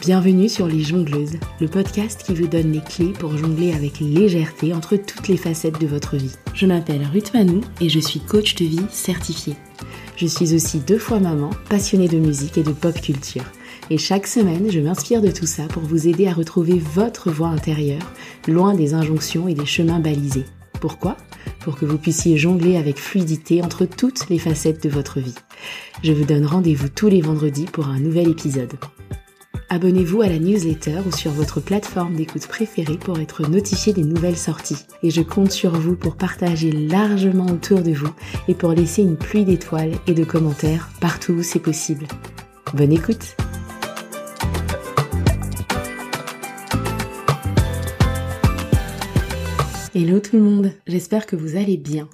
[0.00, 4.72] Bienvenue sur Les Jongleuses, le podcast qui vous donne les clés pour jongler avec légèreté
[4.72, 6.34] entre toutes les facettes de votre vie.
[6.54, 9.56] Je m'appelle Ruth Manou et je suis coach de vie certifiée.
[10.16, 13.44] Je suis aussi deux fois maman, passionnée de musique et de pop culture.
[13.90, 17.48] Et chaque semaine, je m'inspire de tout ça pour vous aider à retrouver votre voix
[17.48, 18.12] intérieure,
[18.48, 20.46] loin des injonctions et des chemins balisés.
[20.80, 21.16] Pourquoi?
[21.60, 25.34] Pour que vous puissiez jongler avec fluidité entre toutes les facettes de votre vie.
[26.02, 28.72] Je vous donne rendez-vous tous les vendredis pour un nouvel épisode.
[29.68, 34.36] Abonnez-vous à la newsletter ou sur votre plateforme d'écoute préférée pour être notifié des nouvelles
[34.36, 34.84] sorties.
[35.04, 38.10] Et je compte sur vous pour partager largement autour de vous
[38.48, 42.08] et pour laisser une pluie d'étoiles et de commentaires partout où c'est possible.
[42.74, 43.36] Bonne écoute
[49.92, 52.08] Hello tout le monde, j'espère que vous allez bien.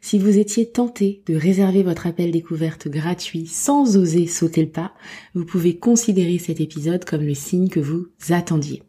[0.00, 4.94] Si vous étiez tenté de réserver votre appel découverte gratuit sans oser sauter le pas,
[5.34, 8.82] vous pouvez considérer cet épisode comme le signe que vous attendiez.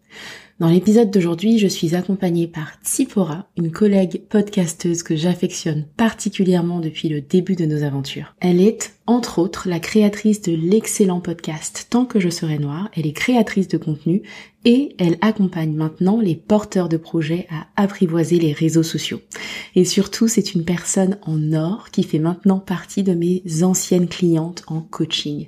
[0.59, 7.07] Dans l'épisode d'aujourd'hui, je suis accompagnée par Tsipora, une collègue podcasteuse que j'affectionne particulièrement depuis
[7.07, 8.35] le début de nos aventures.
[8.41, 13.07] Elle est, entre autres, la créatrice de l'excellent podcast Tant que je serai noire, elle
[13.07, 14.23] est créatrice de contenu
[14.65, 19.21] et elle accompagne maintenant les porteurs de projets à apprivoiser les réseaux sociaux.
[19.75, 24.63] Et surtout, c'est une personne en or qui fait maintenant partie de mes anciennes clientes
[24.67, 25.47] en coaching.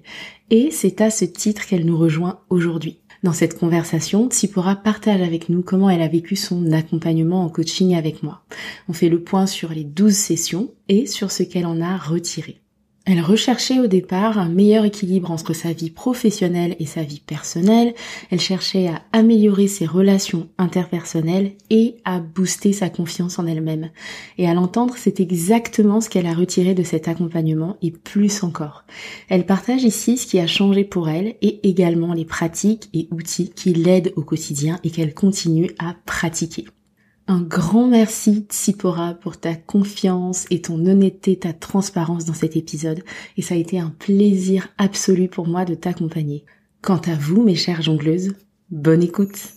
[0.52, 3.01] Et c'est à ce titre qu'elle nous rejoint aujourd'hui.
[3.24, 7.96] Dans cette conversation, Tsipora partage avec nous comment elle a vécu son accompagnement en coaching
[7.96, 8.44] avec moi.
[8.90, 12.61] On fait le point sur les 12 sessions et sur ce qu'elle en a retiré.
[13.06, 17.96] Elle recherchait au départ un meilleur équilibre entre sa vie professionnelle et sa vie personnelle.
[18.30, 23.90] Elle cherchait à améliorer ses relations interpersonnelles et à booster sa confiance en elle-même.
[24.38, 28.84] Et à l'entendre, c'est exactement ce qu'elle a retiré de cet accompagnement et plus encore.
[29.30, 33.50] Elle partage ici ce qui a changé pour elle et également les pratiques et outils
[33.50, 36.66] qui l'aident au quotidien et qu'elle continue à pratiquer.
[37.34, 43.04] Un grand merci Tsipora pour ta confiance et ton honnêteté, ta transparence dans cet épisode
[43.38, 46.44] et ça a été un plaisir absolu pour moi de t'accompagner.
[46.82, 48.34] Quant à vous mes chères jongleuses,
[48.70, 49.54] bonne écoute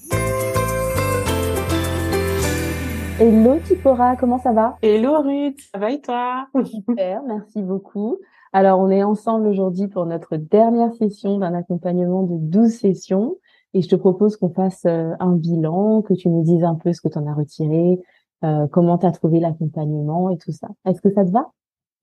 [3.19, 4.79] Hello Tsipora, comment ça va?
[4.81, 6.47] Hello Ruth, ça va et toi?
[6.65, 8.19] Super, merci beaucoup.
[8.53, 13.35] Alors on est ensemble aujourd'hui pour notre dernière session d'un accompagnement de 12 sessions.
[13.75, 16.93] Et je te propose qu'on fasse euh, un bilan, que tu nous dises un peu
[16.93, 18.01] ce que tu en as retiré,
[18.45, 20.69] euh, comment tu as trouvé l'accompagnement et tout ça.
[20.87, 21.51] Est-ce que ça te va?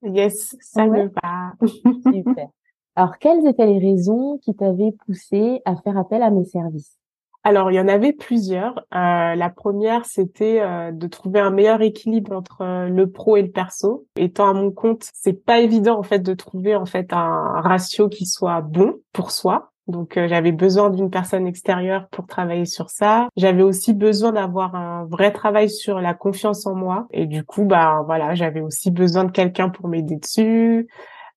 [0.04, 1.54] Yes, ça me va.
[2.14, 2.50] Super.
[2.96, 6.98] Alors, quelles étaient les raisons qui t'avaient poussé à faire appel à mes services?
[7.44, 8.80] Alors, il y en avait plusieurs.
[8.94, 13.50] Euh, la première, c'était euh, de trouver un meilleur équilibre entre le pro et le
[13.50, 14.06] perso.
[14.16, 18.10] Étant à mon compte, c'est pas évident en fait de trouver en fait un ratio
[18.10, 19.71] qui soit bon pour soi.
[19.92, 23.28] Donc euh, j'avais besoin d'une personne extérieure pour travailler sur ça.
[23.36, 27.08] J'avais aussi besoin d'avoir un vrai travail sur la confiance en moi.
[27.12, 30.88] Et du coup bah voilà, j'avais aussi besoin de quelqu'un pour m'aider dessus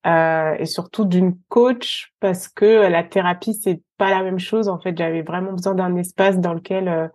[0.06, 4.68] euh, et surtout d'une coach parce que la thérapie c'est pas la même chose.
[4.68, 7.08] En fait, j'avais vraiment besoin d'un espace dans lequel euh,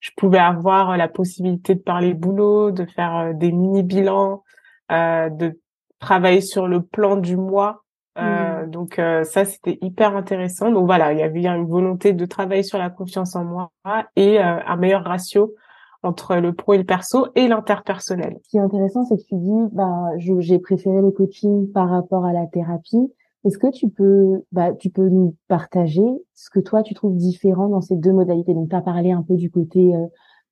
[0.00, 4.44] je pouvais avoir la possibilité de parler boulot, de faire des mini bilans,
[4.90, 5.58] de
[5.98, 7.83] travailler sur le plan du mois
[8.18, 8.70] euh, mmh.
[8.70, 10.70] Donc euh, ça, c'était hyper intéressant.
[10.70, 13.70] Donc voilà, il y avait une volonté de travailler sur la confiance en moi
[14.16, 15.54] et euh, un meilleur ratio
[16.02, 18.38] entre le pro et le perso et l'interpersonnel.
[18.44, 22.26] Ce qui est intéressant, c'est que tu dis, bah, j'ai préféré le coaching par rapport
[22.26, 23.10] à la thérapie.
[23.46, 26.04] Est-ce que tu peux, bah, tu peux nous partager
[26.34, 28.54] ce que toi tu trouves différent dans ces deux modalités?
[28.54, 29.92] Donc, tu as parlé un peu du côté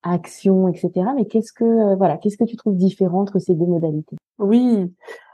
[0.03, 0.91] action, etc.
[1.15, 4.17] Mais qu'est-ce que, voilà, qu'est-ce que tu trouves différent entre ces deux modalités?
[4.39, 4.91] Oui.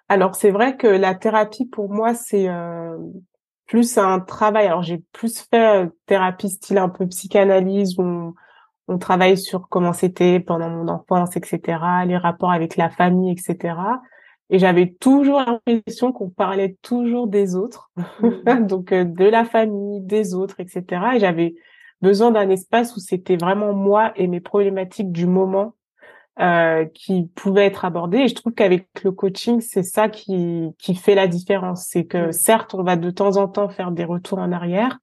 [0.09, 2.97] Alors c'est vrai que la thérapie pour moi c'est euh,
[3.67, 4.67] plus un travail.
[4.67, 8.35] Alors j'ai plus fait euh, thérapie style un peu psychanalyse où
[8.89, 11.79] on, travaille sur comment c'était pendant mon enfance, etc.
[12.07, 13.75] Les rapports avec la famille, etc.
[14.49, 18.67] Et j'avais toujours l'impression qu'on parlait toujours des autres, mmh.
[18.67, 21.03] donc euh, de la famille, des autres, etc.
[21.17, 21.55] Et j'avais
[22.01, 25.75] besoin d'un espace où c'était vraiment moi et mes problématiques du moment
[26.41, 28.19] euh, qui pouvaient être abordées.
[28.19, 31.87] Et je trouve qu'avec le coaching, c'est ça qui, qui fait la différence.
[31.89, 34.99] C'est que certes, on va de temps en temps faire des retours en arrière,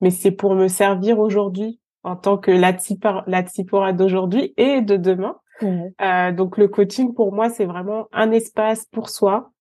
[0.00, 2.76] mais c'est pour me servir aujourd'hui en tant que la,
[3.26, 5.36] la d'aujourd'hui et de demain.
[5.62, 9.52] Euh, donc le coaching pour moi, c'est vraiment un espace pour soi.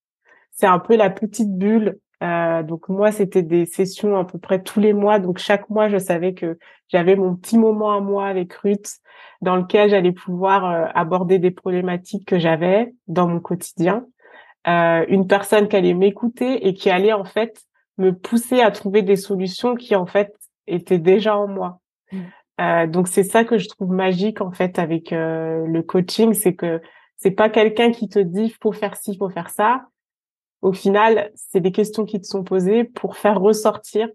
[0.51, 4.61] C'est un peu la petite bulle euh, donc moi, c'était des sessions à peu près
[4.61, 5.19] tous les mois.
[5.19, 6.57] Donc chaque mois, je savais que
[6.89, 8.99] j'avais mon petit moment à moi avec Ruth,
[9.41, 14.05] dans lequel j'allais pouvoir euh, aborder des problématiques que j'avais dans mon quotidien.
[14.67, 17.61] euh, une personne qui allait m'écouter et qui allait en fait
[17.97, 20.35] me pousser à trouver des solutions qui en fait
[20.67, 21.79] étaient déjà en moi.
[22.11, 22.19] Mmh.
[22.61, 26.53] Euh, donc c'est ça que je trouve magique en fait avec euh, le coaching, c'est
[26.53, 26.81] que
[27.17, 29.85] c'est pas quelqu'un qui te dit faut faire ci, faut faire ça.
[30.61, 34.07] Au final, c'est des questions qui te sont posées pour faire ressortir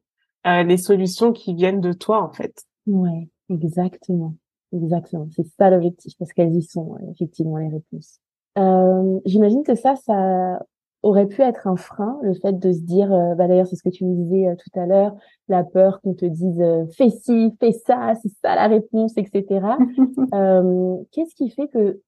[0.47, 2.65] euh, les solutions qui viennent de toi en fait.
[2.87, 4.35] Ouais, exactement,
[4.73, 5.29] exactement.
[5.35, 8.21] C'est ça l'objectif parce qu'elles y sont effectivement les réponses.
[8.59, 10.61] Euh, J'imagine que ça, ça
[11.07, 13.83] aurait pu être un frein, le fait de se dire, euh, bah d'ailleurs c'est ce
[13.83, 15.15] que tu me disais euh, tout à l'heure,
[15.49, 19.45] la peur qu'on te dise euh, fais ci, fais ça, c'est ça la réponse, etc.
[21.13, 22.01] Qu'est-ce qui fait que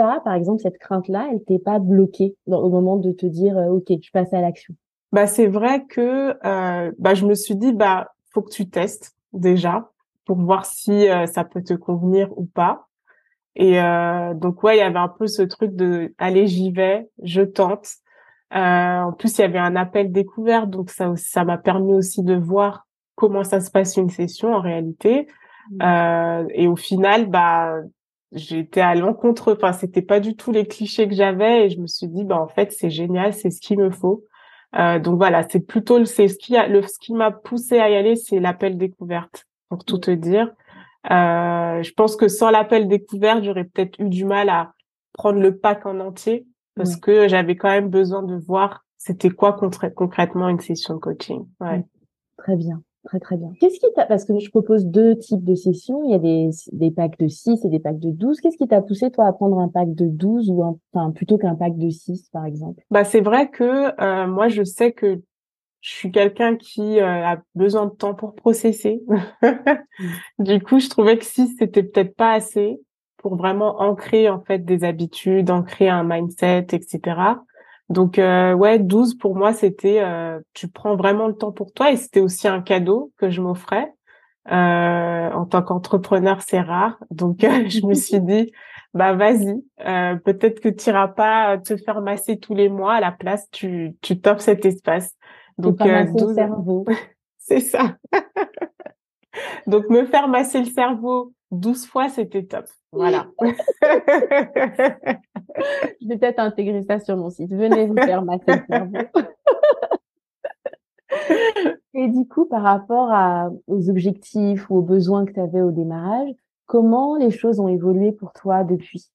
[0.00, 3.86] ça, par exemple, cette crainte-là, elle t'est pas bloquée au moment de te dire ok,
[3.88, 4.74] je passe à l'action?
[5.12, 6.36] Bah c'est vrai que
[6.98, 9.90] bah je me suis dit bah faut que tu testes déjà
[10.24, 12.86] pour voir si ça peut te convenir ou pas.
[13.56, 13.80] Et
[14.36, 17.88] donc ouais, il y avait un peu ce truc de allez j'y vais, je tente.
[18.54, 22.22] Euh, en plus, il y avait un appel découvert, donc ça, ça m'a permis aussi
[22.22, 25.28] de voir comment ça se passe une session en réalité.
[25.70, 25.82] Mmh.
[25.82, 27.76] Euh, et au final, bah,
[28.32, 29.54] j'étais à l'encontre.
[29.54, 32.40] Enfin, c'était pas du tout les clichés que j'avais, et je me suis dit, bah
[32.40, 34.24] en fait, c'est génial, c'est ce qu'il me faut.
[34.78, 37.90] Euh, donc voilà, c'est plutôt c'est ce qui a le ce qui m'a poussé à
[37.90, 40.00] y aller, c'est l'appel découverte, pour tout mmh.
[40.00, 40.52] te dire.
[41.10, 44.74] Euh, je pense que sans l'appel découverte, j'aurais peut-être eu du mal à
[45.12, 46.46] prendre le pack en entier
[46.76, 51.46] parce que j'avais quand même besoin de voir c'était quoi concrètement une session de coaching.
[51.60, 51.84] Ouais.
[52.38, 52.82] Très bien.
[53.04, 53.50] Très très bien.
[53.58, 56.50] Qu'est-ce qui t'a parce que je propose deux types de sessions, il y a des
[56.72, 58.40] des packs de 6 et des packs de 12.
[58.40, 61.38] Qu'est-ce qui t'a poussé toi à prendre un pack de 12 ou un, enfin plutôt
[61.38, 62.82] qu'un pack de 6 par exemple?
[62.90, 65.22] Bah c'est vrai que euh, moi je sais que
[65.80, 69.02] je suis quelqu'un qui euh, a besoin de temps pour processer.
[70.38, 72.80] Du coup, je trouvais que 6 c'était peut-être pas assez
[73.16, 77.00] pour vraiment ancrer en fait des habitudes, ancrer un mindset, etc.
[77.90, 81.90] Donc euh, ouais, 12 pour moi c'était euh, tu prends vraiment le temps pour toi
[81.90, 83.92] et c'était aussi un cadeau que je m'offrais.
[84.50, 86.98] Euh, en tant qu'entrepreneur, c'est rare.
[87.10, 88.52] Donc je me suis dit
[88.94, 93.00] bah vas-y, euh, peut-être que tu iras pas te faire masser tous les mois à
[93.00, 95.16] la place tu tu t'offres cet espace.
[95.58, 96.86] Donc 12 cerveau.
[97.38, 97.96] c'est ça.
[99.66, 102.66] Donc me faire masser le cerveau 12 fois, c'était top.
[102.92, 103.26] Voilà.
[106.00, 107.52] Je vais peut-être intégrer ça sur mon site.
[107.52, 108.98] Venez vous faire masser le cerveau.
[111.94, 115.72] Et du coup, par rapport à, aux objectifs ou aux besoins que tu avais au
[115.72, 116.30] démarrage,
[116.66, 119.10] comment les choses ont évolué pour toi depuis?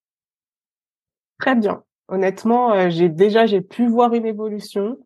[1.40, 1.84] Très bien.
[2.08, 4.98] Honnêtement, euh, j'ai déjà j'ai pu voir une évolution.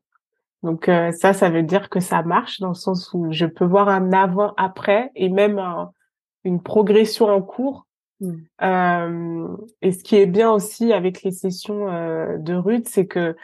[0.64, 3.66] Donc euh, ça, ça veut dire que ça marche dans le sens où je peux
[3.66, 5.92] voir un avant après et même un,
[6.44, 7.86] une progression en cours.
[8.22, 8.34] Mmh.
[8.64, 9.48] Euh,
[9.82, 13.36] et ce qui est bien aussi avec les sessions euh, de Ruth, c'est que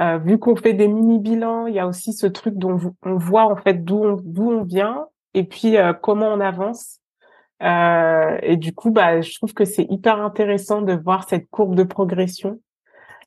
[0.00, 3.16] euh, vu qu'on fait des mini bilans, il y a aussi ce truc dont on
[3.16, 7.00] voit en fait d'où on, d'où on vient et puis euh, comment on avance.
[7.62, 11.76] Euh, et du coup, bah, je trouve que c'est hyper intéressant de voir cette courbe
[11.76, 12.60] de progression.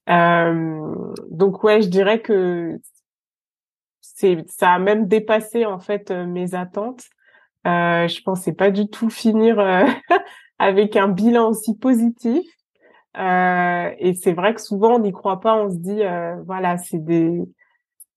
[0.08, 2.78] donc ouais, je dirais que
[4.02, 7.06] c'est ça a même dépassé en fait mes attentes.
[7.68, 9.86] Euh, je pensais pas du tout finir euh,
[10.60, 12.46] avec un bilan aussi positif.
[13.18, 16.78] Euh, et c'est vrai que souvent on n'y croit pas, on se dit euh, voilà
[16.78, 17.42] c'est des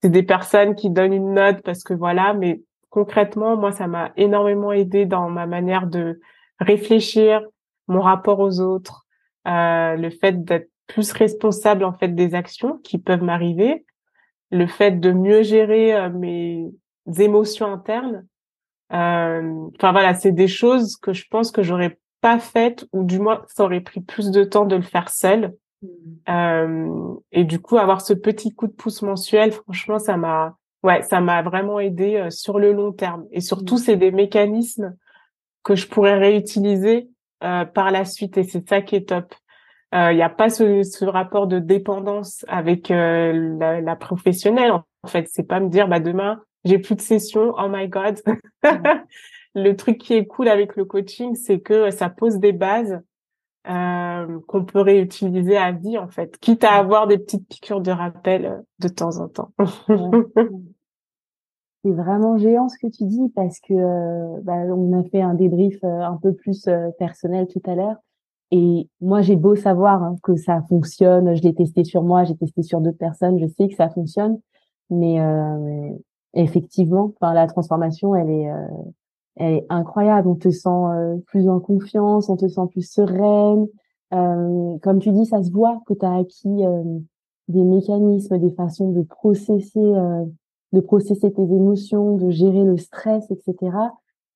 [0.03, 4.13] c'est des personnes qui donnent une note parce que voilà, mais concrètement moi ça m'a
[4.17, 6.21] énormément aidé dans ma manière de
[6.61, 7.43] réfléchir,
[7.89, 9.07] mon rapport aux autres,
[9.49, 13.87] euh, le fait d'être plus responsable en fait des actions qui peuvent m'arriver,
[14.51, 16.71] le fait de mieux gérer mes
[17.19, 18.17] émotions internes.
[18.17, 18.40] euh,
[18.91, 23.43] enfin voilà, c'est des choses que je pense que j'aurais pas faites ou du moins
[23.49, 25.55] ça aurait pris plus de temps de le faire seul.
[25.83, 25.87] Mmh.
[26.29, 31.03] Euh, et du coup, avoir ce petit coup de pouce mensuel, franchement, ça m'a, ouais,
[31.03, 33.25] ça m'a vraiment aidé euh, sur le long terme.
[33.31, 33.79] Et surtout, mmh.
[33.79, 34.95] c'est des mécanismes
[35.63, 37.09] que je pourrais réutiliser
[37.43, 38.37] euh, par la suite.
[38.37, 39.35] Et c'est ça qui est top.
[39.93, 44.73] Il euh, n'y a pas ce, ce, rapport de dépendance avec euh, la, la, professionnelle.
[45.03, 48.21] En fait, c'est pas me dire, bah demain, j'ai plus de sessions, oh my god.
[49.55, 53.01] le truc qui est cool avec le coaching, c'est que ça pose des bases
[53.69, 57.91] euh, qu'on peut réutiliser à vie en fait, quitte à avoir des petites piqûres de
[57.91, 59.53] rappel euh, de temps en temps.
[61.85, 65.35] c'est vraiment géant ce que tu dis parce que euh, bah, on a fait un
[65.35, 67.97] débrief euh, un peu plus personnel tout à l'heure
[68.51, 72.37] et moi j'ai beau savoir hein, que ça fonctionne, je l'ai testé sur moi, j'ai
[72.37, 74.41] testé sur d'autres personnes, je sais que ça fonctionne,
[74.89, 75.21] mais
[76.35, 78.67] effectivement, enfin la transformation, elle est, euh,
[79.37, 80.29] elle est incroyable.
[80.29, 83.67] On te sent euh, plus en confiance, on te sent plus sereine.
[84.13, 86.65] Euh, comme tu dis, ça se voit que tu as acquis
[87.51, 90.25] des mécanismes, des façons de processer, euh,
[90.73, 93.77] de processer tes émotions, de gérer le stress, etc.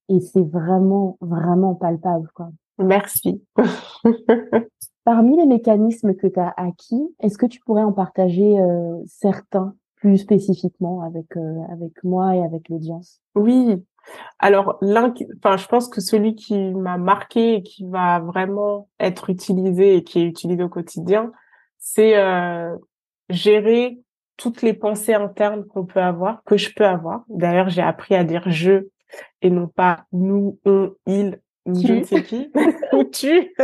[0.08, 2.50] Et c'est vraiment, vraiment palpable, quoi.
[2.78, 3.42] Merci.
[5.04, 9.74] Parmi les mécanismes que tu as acquis, est-ce que tu pourrais en partager euh, certains?
[10.04, 13.82] Plus spécifiquement avec euh, avec moi et avec l'audience Oui.
[14.38, 19.30] Alors l'un, enfin je pense que celui qui m'a marqué et qui va vraiment être
[19.30, 21.32] utilisé et qui est utilisé au quotidien,
[21.78, 22.76] c'est euh,
[23.30, 23.98] gérer
[24.36, 27.24] toutes les pensées internes qu'on peut avoir, que je peux avoir.
[27.30, 28.88] D'ailleurs, j'ai appris à dire je
[29.40, 32.52] et non pas nous, on, il, je ne sais qui,
[32.92, 33.54] ou tu.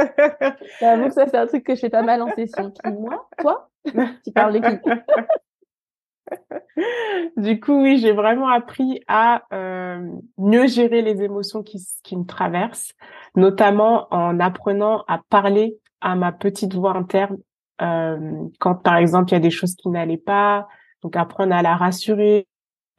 [0.80, 2.72] J'avoue que ça, c'est un truc que je fais pas mal en session.
[2.98, 3.68] moi Toi
[4.24, 4.90] Tu parles de qui?
[7.36, 10.04] du coup, oui, j'ai vraiment appris à euh,
[10.38, 12.94] mieux gérer les émotions qui, qui me traversent,
[13.36, 17.38] notamment en apprenant à parler à ma petite voix interne
[17.82, 20.68] euh, quand, par exemple, il y a des choses qui n'allaient pas.
[21.02, 22.46] Donc, apprendre à la rassurer,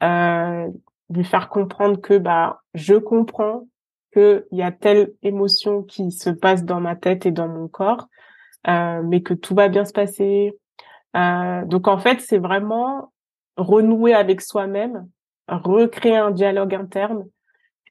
[0.02, 0.68] euh,
[1.10, 3.66] lui faire comprendre que bah je comprends
[4.12, 8.08] qu'il y a telle émotion qui se passe dans ma tête et dans mon corps,
[8.68, 10.58] euh, mais que tout va bien se passer.
[11.16, 13.11] Euh, donc en fait, c'est vraiment
[13.56, 15.08] renouer avec soi-même,
[15.48, 17.26] recréer un dialogue interne.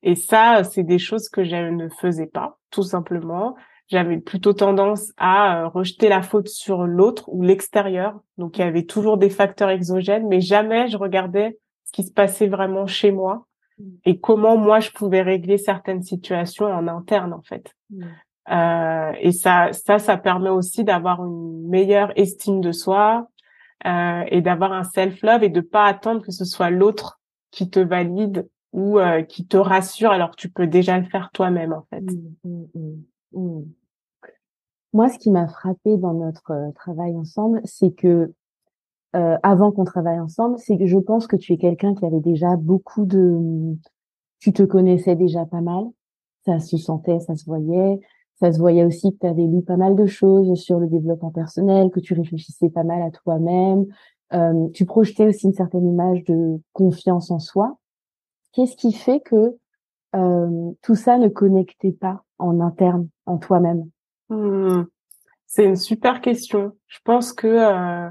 [0.03, 3.55] Et ça, c'est des choses que je ne faisais pas, tout simplement.
[3.87, 8.19] J'avais plutôt tendance à euh, rejeter la faute sur l'autre ou l'extérieur.
[8.37, 12.13] Donc il y avait toujours des facteurs exogènes, mais jamais je regardais ce qui se
[12.13, 13.45] passait vraiment chez moi
[13.77, 13.83] mm.
[14.05, 17.75] et comment moi je pouvais régler certaines situations en interne en fait.
[17.89, 18.03] Mm.
[18.49, 23.27] Euh, et ça, ça, ça permet aussi d'avoir une meilleure estime de soi
[23.85, 27.19] euh, et d'avoir un self-love et de pas attendre que ce soit l'autre
[27.51, 31.29] qui te valide ou euh, qui te rassure alors que tu peux déjà le faire
[31.33, 32.03] toi-même en fait.
[33.33, 33.63] Mm,
[34.93, 38.33] moi, ce qui m'a frappé dans notre euh, travail ensemble, c'est que
[39.15, 42.19] euh, avant qu'on travaille ensemble, c'est que je pense que tu es quelqu'un qui avait
[42.19, 43.75] déjà beaucoup de,
[44.39, 45.85] tu te connaissais déjà pas mal,
[46.45, 47.99] ça se sentait, ça se voyait,
[48.41, 51.29] ça se voyait aussi que tu avais lu pas mal de choses sur le développement
[51.29, 53.85] personnel, que tu réfléchissais pas mal à toi-même,
[54.33, 57.77] euh, tu projetais aussi une certaine image de confiance en soi.
[58.51, 59.55] Qu'est-ce qui fait que
[60.15, 63.87] euh, tout ça ne connectait pas en interne, en toi-même?
[64.29, 64.85] Hmm.
[65.45, 66.71] C'est une super question.
[66.87, 68.09] Je pense que euh,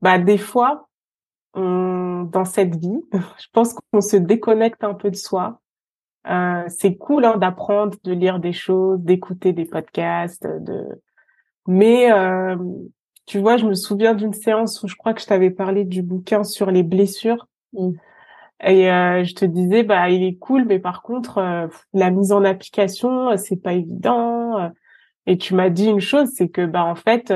[0.00, 0.88] bah des fois,
[1.56, 5.60] dans cette vie, je pense qu'on se déconnecte un peu de soi
[6.28, 10.86] euh, c'est cool hein, d'apprendre, de lire des choses, d'écouter des podcasts, de.
[11.66, 12.56] Mais euh,
[13.26, 16.02] tu vois, je me souviens d'une séance où je crois que je t'avais parlé du
[16.02, 17.46] bouquin sur les blessures.
[17.72, 17.90] Mm.
[18.64, 22.32] Et euh, je te disais, bah, il est cool, mais par contre, euh, la mise
[22.32, 24.70] en application, c'est pas évident.
[25.26, 27.32] Et tu m'as dit une chose, c'est que, bah, en fait,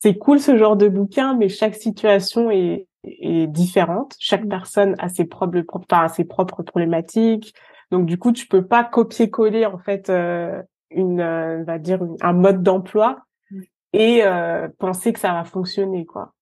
[0.00, 4.14] c'est cool ce genre de bouquin, mais chaque situation est, est différente.
[4.18, 7.54] Chaque personne a ses propres, enfin, ses propres problématiques.
[7.90, 12.00] Donc du coup, tu peux pas copier-coller en fait euh, une, euh, on va dire
[12.20, 13.18] un mode d'emploi
[13.50, 13.60] mm.
[13.92, 16.32] et euh, penser que ça va fonctionner quoi.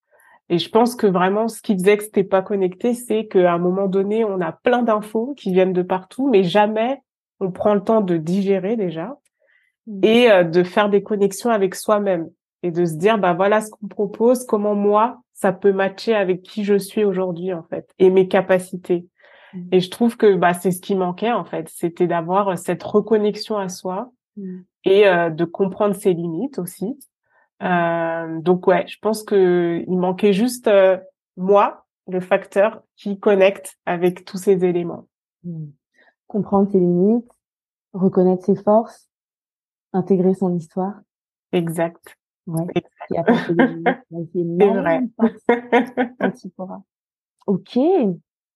[0.48, 3.58] Et je pense que vraiment, ce qui faisait que c'était pas connecté, c'est qu'à un
[3.58, 7.00] moment donné, on a plein d'infos qui viennent de partout, mais jamais
[7.38, 9.16] on prend le temps de digérer déjà
[9.86, 10.00] mm.
[10.04, 12.28] et de faire des connexions avec soi-même
[12.62, 16.42] et de se dire bah voilà ce qu'on propose, comment moi ça peut matcher avec
[16.42, 19.08] qui je suis aujourd'hui en fait et mes capacités.
[19.54, 19.68] Mmh.
[19.72, 22.82] Et je trouve que bah c'est ce qui manquait en fait, c'était d'avoir euh, cette
[22.82, 24.58] reconnexion à soi mmh.
[24.84, 26.98] et euh, de comprendre ses limites aussi.
[27.62, 30.98] Euh, donc ouais, je pense que il manquait juste euh,
[31.38, 35.08] moi, le facteur qui connecte avec tous ces éléments.
[35.44, 35.68] Mmh.
[36.26, 37.30] Comprendre ses limites,
[37.94, 39.08] reconnaître ses forces,
[39.94, 41.00] intégrer son histoire.
[41.52, 42.14] Exact.
[42.46, 42.66] Ouais.
[44.32, 45.00] C'est vrai.
[47.46, 47.78] ok.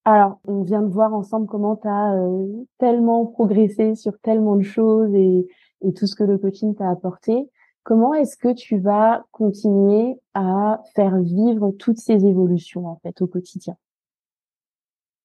[0.05, 2.47] Alors, on vient de voir ensemble comment tu as euh,
[2.79, 5.47] tellement progressé sur tellement de choses et,
[5.81, 7.49] et tout ce que le coaching t'a apporté.
[7.85, 13.27] Comment est-ce que tu vas continuer à faire vivre toutes ces évolutions en fait au
[13.27, 13.77] quotidien?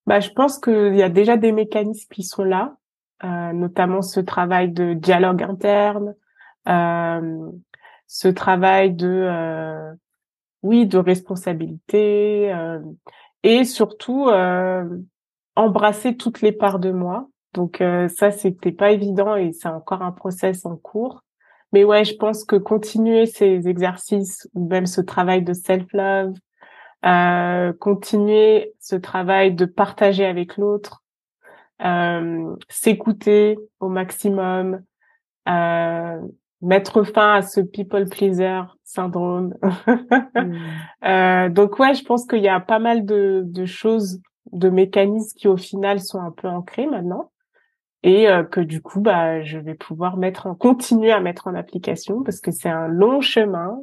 [0.06, 2.76] Bah, je pense qu'il y a déjà des mécanismes qui sont là,
[3.24, 6.16] euh, notamment ce travail de dialogue interne,
[6.68, 7.52] euh,
[8.10, 9.94] ce travail de euh,
[10.64, 12.80] oui de responsabilité euh,
[13.44, 14.84] et surtout euh,
[15.56, 17.30] embrasser toutes les parts de moi.
[17.54, 21.24] Donc ça c'était pas évident et c'est encore un process en cours.
[21.72, 26.34] Mais ouais je pense que continuer ces exercices ou même ce travail de self love
[27.80, 31.04] continuer ce travail de partager avec l'autre
[32.70, 34.84] s'écouter au maximum
[36.62, 39.54] mettre fin à ce people pleaser syndrome.
[40.36, 40.56] Mm.
[41.06, 45.38] euh, donc ouais, je pense qu'il y a pas mal de, de, choses, de mécanismes
[45.38, 47.32] qui au final sont un peu ancrés maintenant
[48.04, 51.56] et euh, que du coup bah je vais pouvoir mettre en continuer à mettre en
[51.56, 53.78] application parce que c'est un long chemin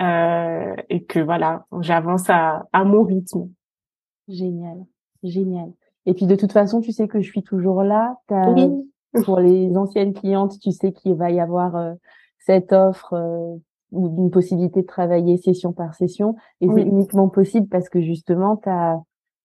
[0.00, 3.50] euh, et que voilà j'avance à, à mon rythme.
[4.28, 4.78] Génial,
[5.22, 5.72] génial.
[6.06, 8.16] Et puis de toute façon, tu sais que je suis toujours là.
[8.30, 8.91] Oui.
[9.24, 11.92] Pour les anciennes clientes, tu sais qu'il va y avoir euh,
[12.38, 13.56] cette offre euh,
[13.92, 16.34] ou une possibilité de travailler session par session.
[16.60, 19.00] Et c'est uniquement possible parce que justement, as,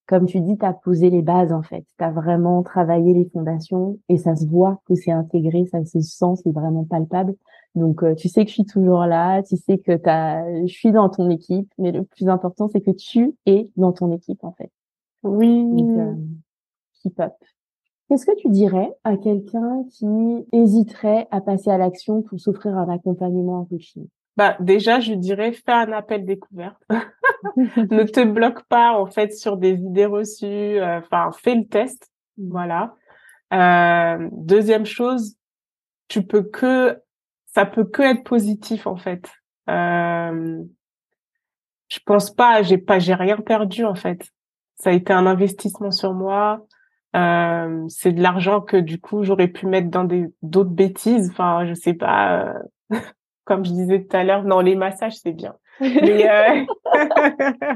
[0.08, 1.86] comme tu dis, tu as posé les bases en fait.
[1.98, 6.00] Tu as vraiment travaillé les fondations et ça se voit que c'est intégré, ça se
[6.00, 7.36] sent, c'est vraiment palpable.
[7.76, 10.92] Donc euh, tu sais que je suis toujours là, tu sais que t'as, je suis
[10.92, 14.54] dans ton équipe, mais le plus important c'est que tu es dans ton équipe en
[14.54, 14.72] fait.
[15.24, 15.66] Oui.
[17.04, 17.34] keep up.
[18.08, 20.08] Qu'est-ce que tu dirais à quelqu'un qui
[20.54, 24.08] hésiterait à passer à l'action pour s'offrir un accompagnement en coaching?
[24.38, 26.82] Bah déjà, je dirais fais un appel découverte.
[27.58, 30.46] ne te bloque pas en fait sur des idées reçues.
[30.46, 32.12] Euh, enfin, fais le test.
[32.38, 32.94] Voilà.
[33.54, 35.36] Euh, deuxième chose,
[36.08, 37.02] tu peux que
[37.48, 39.30] ça peut que être positif en fait.
[39.70, 40.64] Euh,
[41.90, 44.30] je pense pas, j'ai pas, j'ai rien perdu en fait.
[44.76, 46.66] Ça a été un investissement sur moi.
[47.18, 51.30] Euh, c'est de l'argent que du coup j'aurais pu mettre dans des d'autres bêtises.
[51.32, 52.54] Enfin, je sais pas.
[52.92, 52.94] Euh,
[53.46, 55.56] comme je disais tout à l'heure, non, les massages c'est bien.
[55.80, 56.66] Mais euh...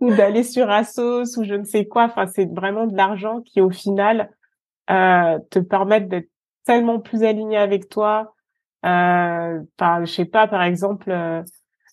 [0.00, 2.04] ou d'aller sur Asos ou je ne sais quoi.
[2.04, 4.30] Enfin, c'est vraiment de l'argent qui au final
[4.90, 6.30] euh, te permettent d'être
[6.64, 8.34] tellement plus aligné avec toi.
[8.84, 11.42] Euh, je sais pas, par exemple, euh,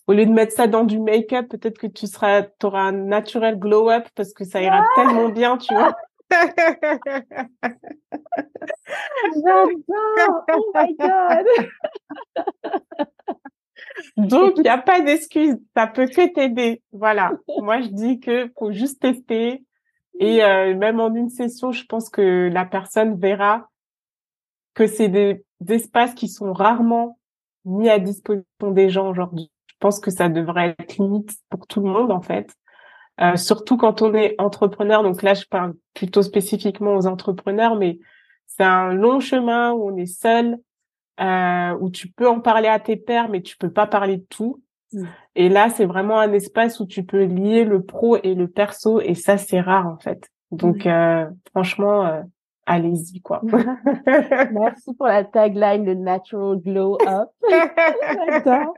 [0.07, 3.59] au lieu de mettre ça dans du make-up, peut-être que tu seras, auras un naturel
[3.59, 5.95] glow-up parce que ça ira tellement bien, tu vois.
[9.35, 10.45] J'adore!
[10.53, 11.45] Oh my god!
[14.17, 15.57] Donc, il n'y a pas d'excuse.
[15.75, 16.81] Ça peut que t'aider.
[16.91, 17.31] Voilà.
[17.59, 19.63] Moi, je dis que faut juste tester.
[20.19, 23.69] Et euh, même en une session, je pense que la personne verra
[24.73, 27.19] que c'est des, espaces qui sont rarement
[27.65, 29.51] mis à disposition des gens aujourd'hui.
[29.67, 32.53] Je pense que ça devrait être limite pour tout le monde, en fait.
[33.21, 35.03] Euh, surtout quand on est entrepreneur.
[35.03, 37.99] Donc là, je parle plutôt spécifiquement aux entrepreneurs, mais
[38.45, 40.57] c'est un long chemin où on est seul,
[41.19, 44.25] euh, où tu peux en parler à tes pairs, mais tu peux pas parler de
[44.29, 44.61] tout.
[44.93, 45.05] Mm.
[45.35, 49.01] Et là, c'est vraiment un espace où tu peux lier le pro et le perso,
[49.01, 50.29] et ça, c'est rare en fait.
[50.51, 52.21] Donc, euh, franchement, euh,
[52.65, 53.41] allez-y quoi.
[54.51, 57.29] Merci pour la tagline, le natural glow up.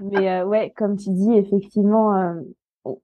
[0.00, 2.34] Mais euh, ouais, comme tu dis, effectivement, euh,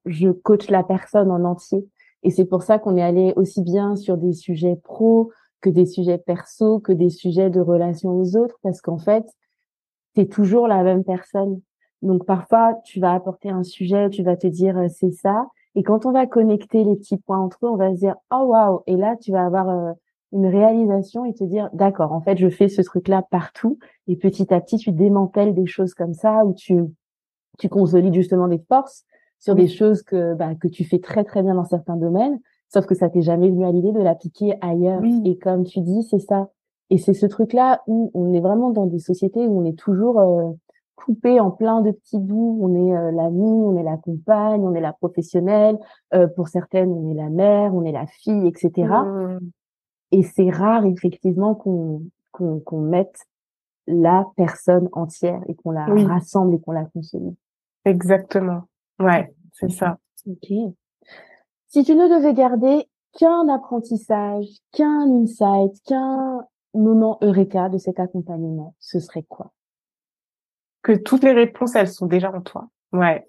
[0.04, 1.86] je coach la personne en entier.
[2.22, 5.86] Et c'est pour ça qu'on est allé aussi bien sur des sujets pro que des
[5.86, 9.24] sujets perso, que des sujets de relation aux autres, parce qu'en fait,
[10.14, 11.60] c'est toujours la même personne.
[12.02, 15.82] Donc parfois, tu vas apporter un sujet, tu vas te dire euh, c'est ça, et
[15.82, 18.82] quand on va connecter les petits points entre eux, on va se dire oh waouh,
[18.86, 19.92] et là tu vas avoir euh,
[20.32, 24.52] une réalisation et te dire d'accord, en fait je fais ce truc-là partout, et petit
[24.52, 26.82] à petit tu démantèles des choses comme ça où tu
[27.58, 29.04] tu consolides justement des forces
[29.38, 32.86] sur des choses que bah, que tu fais très très bien dans certains domaines, sauf
[32.86, 35.02] que ça t'est jamais venu à l'idée de l'appliquer ailleurs.
[35.24, 36.50] Et comme tu dis, c'est ça.
[36.90, 40.20] Et c'est ce truc-là où on est vraiment dans des sociétés où on est toujours
[40.20, 40.52] euh,
[40.94, 42.58] coupé en plein de petits bouts.
[42.62, 45.78] On est euh, l'ami, on est la compagne, on est la professionnelle.
[46.14, 48.70] Euh, pour certaines, on est la mère, on est la fille, etc.
[48.88, 49.38] Mmh.
[50.12, 53.16] Et c'est rare effectivement qu'on qu'on mette
[53.86, 57.34] la personne entière et qu'on la rassemble et qu'on la consomme.
[57.86, 58.64] Exactement.
[58.98, 59.98] Ouais, c'est ça.
[60.26, 60.48] Ok.
[61.68, 66.40] Si tu ne devais garder qu'un apprentissage, qu'un insight, qu'un
[66.74, 69.52] moment eureka de cet accompagnement, ce serait quoi?
[70.82, 72.68] Que toutes les réponses, elles sont déjà en toi.
[72.92, 73.28] Ouais.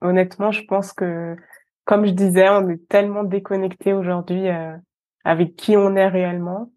[0.00, 1.36] Honnêtement, je pense que,
[1.84, 4.76] comme je disais, on est tellement déconnecté aujourd'hui euh,
[5.24, 6.70] avec qui on est réellement,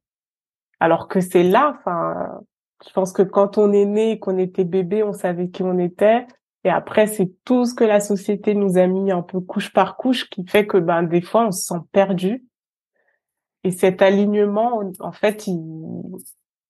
[0.79, 1.75] alors que c'est là.
[1.77, 2.41] Enfin,
[2.85, 6.27] je pense que quand on est né, qu'on était bébé, on savait qui on était.
[6.65, 9.97] Et après, c'est tout ce que la société nous a mis un peu couche par
[9.97, 12.43] couche qui fait que ben des fois on se sent perdu.
[13.63, 15.61] Et cet alignement, en fait, il,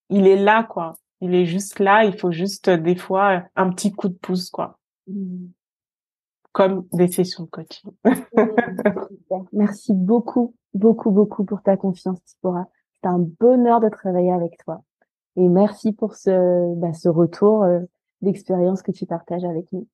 [0.10, 0.95] il est là quoi.
[1.21, 2.03] Il est juste là.
[2.03, 4.79] Il faut juste des fois un petit coup de pouce quoi.
[5.08, 5.45] Mmh.
[6.51, 7.91] Comme des sessions de coaching.
[9.53, 12.67] Merci beaucoup, beaucoup, beaucoup pour ta confiance, Tipora.
[13.01, 14.84] C'est un bonheur de travailler avec toi.
[15.38, 17.79] Et merci pour ce, bah, ce retour euh,
[18.21, 19.88] d'expérience que tu partages avec nous.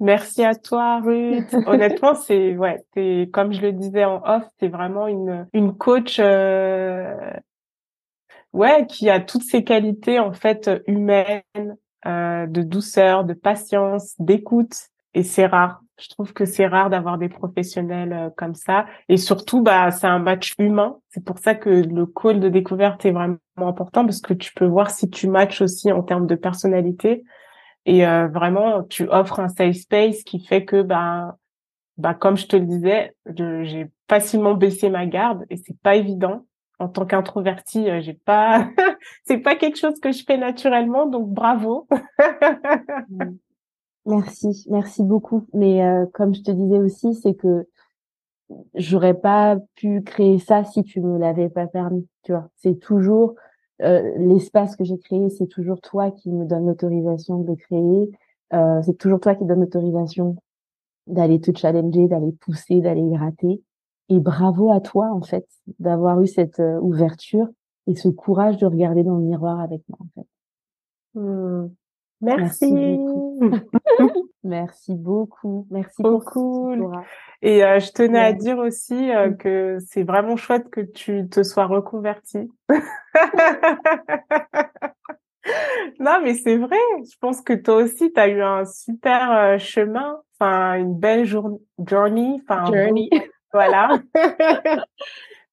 [0.00, 1.54] Merci à toi, Ruth.
[1.66, 6.18] Honnêtement, c'est ouais, c'est comme je le disais en off, c'est vraiment une une coach.
[6.18, 7.14] Euh,
[8.52, 11.42] ouais, qui a toutes ces qualités en fait humaines,
[12.06, 14.74] euh, de douceur, de patience, d'écoute.
[15.14, 15.82] Et c'est rare.
[16.00, 18.86] Je trouve que c'est rare d'avoir des professionnels euh, comme ça.
[19.08, 20.98] Et surtout, bah, c'est un match humain.
[21.10, 24.66] C'est pour ça que le call de découverte est vraiment important parce que tu peux
[24.66, 27.22] voir si tu matches aussi en termes de personnalité.
[27.86, 31.36] Et euh, vraiment, tu offres un safe space qui fait que, bah,
[31.96, 36.46] bah, comme je te le disais, j'ai facilement baissé ma garde et c'est pas évident.
[36.78, 38.68] En tant qu'introvertie, euh, j'ai pas,
[39.24, 41.86] c'est pas quelque chose que je fais naturellement, donc bravo.
[44.06, 45.46] merci, merci beaucoup.
[45.52, 47.68] Mais euh, comme je te disais aussi, c'est que
[48.74, 52.08] j'aurais pas pu créer ça si tu me l'avais pas permis.
[52.22, 53.34] Tu vois, c'est toujours
[53.82, 58.10] euh, l'espace que j'ai créé, c'est toujours toi qui me donne l'autorisation de le créer.
[58.52, 60.36] Euh, c'est toujours toi qui donne l'autorisation
[61.06, 63.62] d'aller te challenger, d'aller pousser, d'aller gratter.
[64.08, 65.46] Et bravo à toi, en fait,
[65.78, 67.48] d'avoir eu cette euh, ouverture
[67.86, 70.28] et ce courage de regarder dans le miroir avec moi, en fait.
[71.14, 71.68] Mmh.
[72.22, 72.72] Merci.
[74.44, 75.66] Merci beaucoup.
[75.70, 76.72] Merci beaucoup.
[77.42, 79.36] Et euh, je tenais à dire aussi euh, mmh.
[79.36, 82.48] que c'est vraiment chouette que tu te sois reconvertie.
[85.98, 86.78] non, mais c'est vrai.
[87.00, 91.24] Je pense que toi aussi, tu as eu un super euh, chemin, enfin une belle
[91.24, 93.10] journée, journey, enfin journey.
[93.52, 93.98] voilà.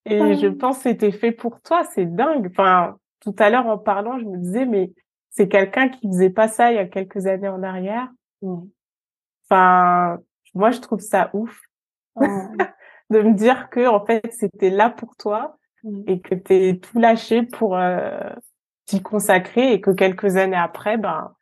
[0.05, 1.83] Et je pense que c'était fait pour toi.
[1.95, 2.47] C'est dingue.
[2.51, 4.91] Enfin, tout à l'heure en parlant, je me disais, mais
[5.29, 8.09] c'est quelqu'un qui faisait pas ça il y a quelques années en arrière.
[9.45, 10.19] Enfin,
[10.53, 11.61] moi, je trouve ça ouf
[12.15, 15.57] de me dire que en fait, c'était là pour toi
[16.07, 18.29] et que t'es tout lâché pour euh,
[18.85, 21.33] t'y consacrer et que quelques années après, ben,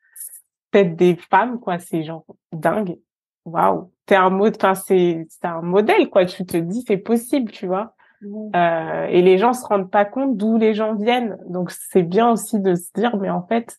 [0.72, 2.98] peut-être des femmes, quoi, c'est genre dingue.
[3.46, 6.26] Waouh, t'es un mode, enfin c'est c'est un modèle, quoi.
[6.26, 7.96] Tu te dis c'est possible, tu vois?
[8.24, 11.38] Euh, et les gens se rendent pas compte d'où les gens viennent.
[11.48, 13.78] Donc c'est bien aussi de se dire, mais en fait,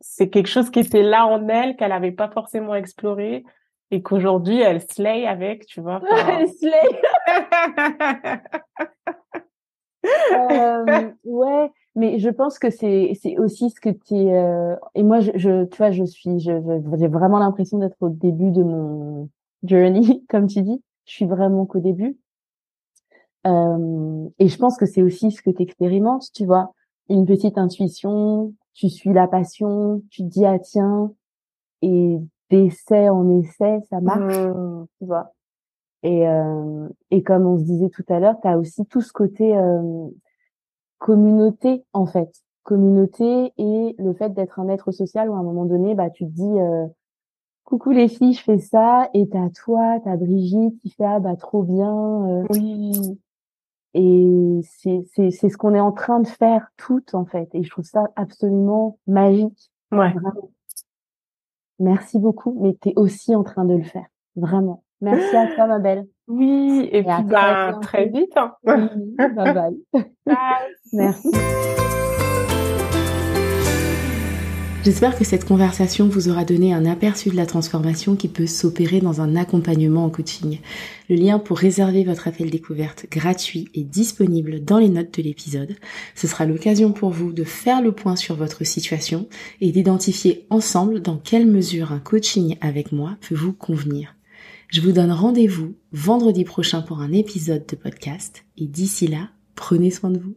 [0.00, 3.44] c'est quelque chose qui était là en elle, qu'elle avait pas forcément exploré
[3.90, 6.00] et qu'aujourd'hui elle slay avec, tu vois.
[6.28, 6.72] Elle slay.
[10.32, 14.76] euh, ouais, mais je pense que c'est c'est aussi ce que tu euh...
[14.94, 16.52] et moi je, je tu vois je suis je
[16.98, 19.28] j'ai vraiment l'impression d'être au début de mon
[19.62, 20.82] journey comme tu dis.
[21.06, 22.16] Je suis vraiment qu'au début
[23.46, 26.72] euh, et je pense que c'est aussi ce que tu expérimentes, tu vois,
[27.08, 31.12] une petite intuition, tu suis la passion, tu te dis ah tiens,
[31.82, 32.18] et
[32.50, 34.86] d'essai en essai, ça marche, mmh.
[34.98, 35.32] tu vois.
[36.02, 39.12] Et, euh, et comme on se disait tout à l'heure, tu as aussi tout ce
[39.12, 40.08] côté euh,
[40.98, 42.30] communauté en fait,
[42.62, 46.24] communauté et le fait d'être un être social où à un moment donné, bah tu
[46.24, 46.86] te dis euh,
[47.64, 51.36] coucou les filles, je fais ça, et t'as toi, t'as Brigitte qui fait ah bah
[51.36, 51.94] trop bien,
[52.28, 53.18] euh, oui,
[53.94, 57.48] et c'est, ce qu'on est en train de faire toutes, en fait.
[57.54, 59.70] Et je trouve ça absolument magique.
[59.92, 60.12] Ouais.
[61.78, 64.06] Merci beaucoup, mais tu es aussi en train de le faire.
[64.36, 64.82] Vraiment.
[65.00, 66.06] Merci à toi, ma belle.
[66.26, 68.36] Oui, et, puis bah, très, vite.
[68.36, 68.54] Hein.
[68.64, 70.04] bye bye.
[70.92, 71.30] Merci.
[74.84, 79.00] J'espère que cette conversation vous aura donné un aperçu de la transformation qui peut s'opérer
[79.00, 80.58] dans un accompagnement en coaching.
[81.08, 85.74] Le lien pour réserver votre appel découverte gratuit est disponible dans les notes de l'épisode.
[86.14, 89.26] Ce sera l'occasion pour vous de faire le point sur votre situation
[89.62, 94.14] et d'identifier ensemble dans quelle mesure un coaching avec moi peut vous convenir.
[94.68, 99.90] Je vous donne rendez-vous vendredi prochain pour un épisode de podcast et d'ici là, prenez
[99.90, 100.34] soin de vous.